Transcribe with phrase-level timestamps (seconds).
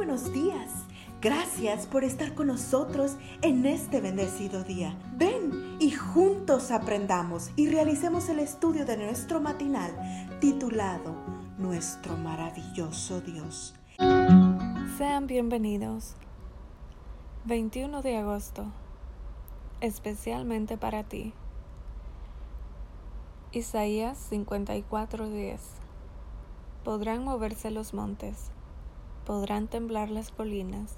[0.00, 0.86] buenos días.
[1.20, 4.98] Gracias por estar con nosotros en este bendecido día.
[5.18, 9.92] Ven y juntos aprendamos y realicemos el estudio de nuestro matinal
[10.40, 11.14] titulado
[11.58, 13.74] Nuestro maravilloso Dios.
[14.96, 16.14] Sean bienvenidos.
[17.44, 18.72] 21 de agosto.
[19.82, 21.34] Especialmente para ti.
[23.52, 25.60] Isaías 54:10
[26.84, 28.50] Podrán moverse los montes,
[29.26, 30.96] podrán temblar las colinas,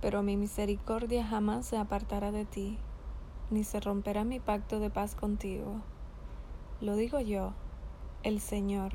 [0.00, 2.78] pero mi misericordia jamás se apartará de ti,
[3.50, 5.80] ni se romperá mi pacto de paz contigo.
[6.80, 7.52] Lo digo yo,
[8.22, 8.92] el Señor,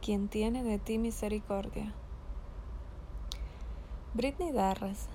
[0.00, 1.92] quien tiene de ti misericordia.
[4.14, 5.08] Britney Darras,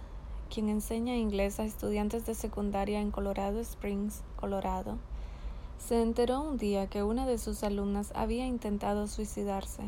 [0.54, 4.98] quien enseña inglés a estudiantes de secundaria en Colorado Springs, Colorado,
[5.78, 9.84] se enteró un día que una de sus alumnas había intentado suicidarse.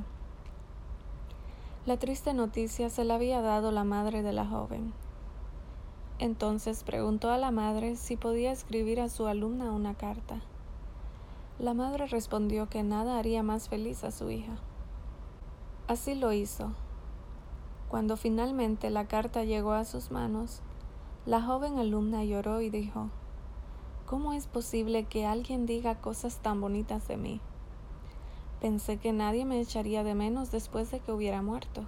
[1.83, 4.93] La triste noticia se la había dado la madre de la joven.
[6.19, 10.41] Entonces preguntó a la madre si podía escribir a su alumna una carta.
[11.57, 14.57] La madre respondió que nada haría más feliz a su hija.
[15.87, 16.71] Así lo hizo.
[17.89, 20.61] Cuando finalmente la carta llegó a sus manos,
[21.25, 23.09] la joven alumna lloró y dijo,
[24.05, 27.41] ¿Cómo es posible que alguien diga cosas tan bonitas de mí?
[28.61, 31.85] Pensé que nadie me echaría de menos después de que hubiera muerto.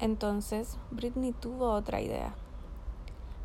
[0.00, 2.34] Entonces, Britney tuvo otra idea.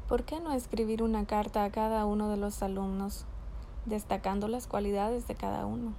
[0.08, 3.26] ¿Por qué no escribir una carta a cada uno de los alumnos,
[3.86, 5.94] destacando las cualidades de cada uno?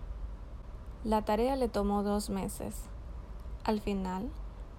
[1.05, 2.75] La tarea le tomó dos meses.
[3.63, 4.31] Al final,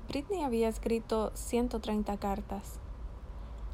[0.10, 2.80] Britney había escrito 130 cartas.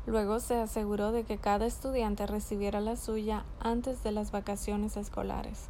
[0.05, 5.69] Luego se aseguró de que cada estudiante recibiera la suya antes de las vacaciones escolares.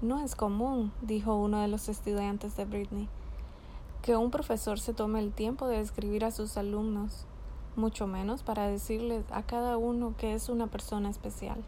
[0.00, 3.08] No es común, dijo uno de los estudiantes de Britney,
[4.02, 7.26] que un profesor se tome el tiempo de escribir a sus alumnos,
[7.76, 11.62] mucho menos para decirles a cada uno que es una persona especial.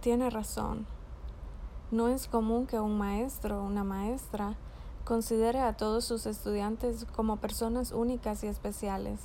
[0.00, 0.86] Tiene razón.
[1.90, 4.56] No es común que un maestro o una maestra
[5.04, 9.20] Considere a todos sus estudiantes como personas únicas y especiales.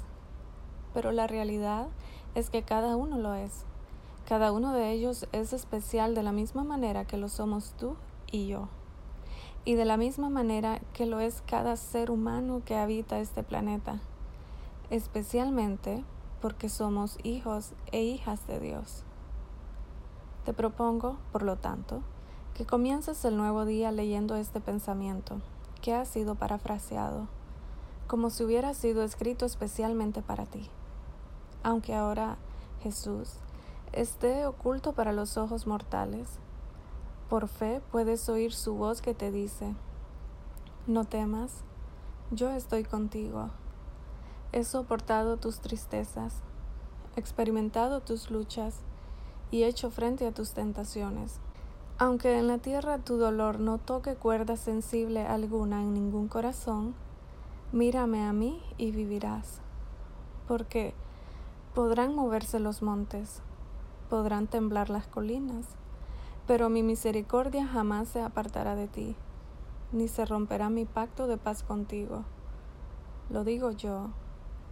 [0.93, 1.87] Pero la realidad
[2.35, 3.63] es que cada uno lo es.
[4.29, 7.95] Cada uno de ellos es especial de la misma manera que lo somos tú
[8.31, 8.67] y yo.
[9.65, 13.99] Y de la misma manera que lo es cada ser humano que habita este planeta.
[14.91, 16.03] Especialmente
[16.43, 19.03] porque somos hijos e hijas de Dios.
[20.45, 22.03] Te propongo, por lo tanto,
[22.53, 25.41] que comiences el nuevo día leyendo este pensamiento
[25.81, 27.27] que ha sido parafraseado,
[28.05, 30.69] como si hubiera sido escrito especialmente para ti.
[31.63, 32.37] Aunque ahora
[32.83, 33.39] Jesús
[33.93, 36.39] esté oculto para los ojos mortales,
[37.29, 39.75] por fe puedes oír su voz que te dice,
[40.87, 41.63] no temas,
[42.31, 43.49] yo estoy contigo.
[44.51, 46.41] He soportado tus tristezas,
[47.15, 48.79] experimentado tus luchas
[49.51, 51.39] y hecho frente a tus tentaciones.
[51.99, 56.95] Aunque en la tierra tu dolor no toque cuerda sensible alguna en ningún corazón,
[57.71, 59.59] mírame a mí y vivirás.
[60.47, 60.93] Porque
[61.75, 63.41] podrán moverse los montes,
[64.09, 65.65] podrán temblar las colinas,
[66.47, 69.15] pero mi misericordia jamás se apartará de ti,
[69.91, 72.23] ni se romperá mi pacto de paz contigo.
[73.29, 74.09] Lo digo yo,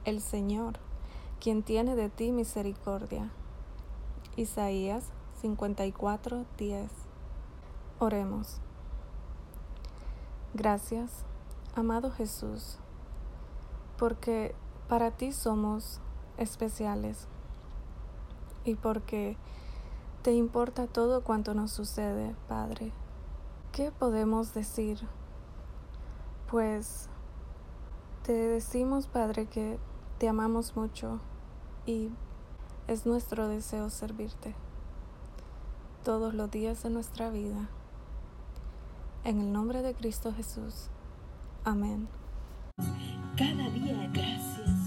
[0.05, 0.79] el Señor,
[1.39, 3.31] quien tiene de ti misericordia.
[4.35, 5.11] Isaías
[5.41, 6.91] 54, 10
[7.99, 8.59] Oremos.
[10.53, 11.25] Gracias,
[11.75, 12.77] amado Jesús,
[13.97, 14.53] porque
[14.87, 15.99] para ti somos
[16.37, 17.27] especiales
[18.67, 19.38] y porque
[20.23, 22.91] te importa todo cuanto nos sucede, Padre.
[23.72, 25.00] ¿Qué podemos decir?
[26.51, 27.09] Pues
[28.23, 29.79] te decimos, Padre, que
[30.17, 31.19] te amamos mucho
[31.85, 32.09] y
[32.88, 34.56] es nuestro deseo servirte
[36.03, 37.69] todos los días de nuestra vida.
[39.23, 40.89] En el nombre de Cristo Jesús.
[41.63, 42.07] Amén.
[43.38, 44.87] Cada día gracias.